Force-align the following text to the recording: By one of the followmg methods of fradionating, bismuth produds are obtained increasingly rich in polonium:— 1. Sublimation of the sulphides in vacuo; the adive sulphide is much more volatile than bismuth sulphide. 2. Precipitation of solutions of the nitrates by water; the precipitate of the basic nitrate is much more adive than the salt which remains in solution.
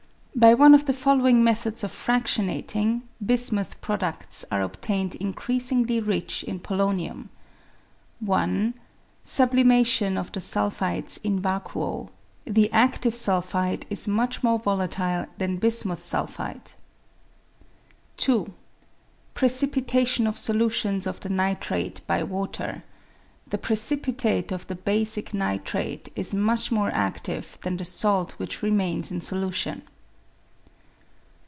By 0.33 0.53
one 0.55 0.73
of 0.73 0.85
the 0.85 0.93
followmg 0.93 1.43
methods 1.43 1.83
of 1.83 1.91
fradionating, 1.91 3.01
bismuth 3.23 3.79
produds 3.81 4.43
are 4.49 4.61
obtained 4.61 5.13
increasingly 5.15 5.99
rich 5.99 6.41
in 6.43 6.59
polonium:— 6.61 7.27
1. 8.21 8.73
Sublimation 9.25 10.17
of 10.17 10.31
the 10.31 10.39
sulphides 10.39 11.19
in 11.23 11.41
vacuo; 11.41 12.09
the 12.45 12.69
adive 12.73 13.13
sulphide 13.13 13.85
is 13.89 14.07
much 14.07 14.41
more 14.41 14.57
volatile 14.57 15.25
than 15.37 15.57
bismuth 15.57 16.01
sulphide. 16.01 16.71
2. 18.15 18.53
Precipitation 19.35 20.25
of 20.25 20.37
solutions 20.37 21.05
of 21.05 21.19
the 21.19 21.29
nitrates 21.29 21.99
by 21.99 22.23
water; 22.23 22.83
the 23.45 23.57
precipitate 23.59 24.51
of 24.53 24.65
the 24.67 24.75
basic 24.75 25.33
nitrate 25.33 26.07
is 26.15 26.33
much 26.33 26.71
more 26.71 26.89
adive 26.91 27.59
than 27.61 27.75
the 27.75 27.85
salt 27.85 28.31
which 28.39 28.63
remains 28.63 29.11
in 29.11 29.19
solution. 29.19 29.81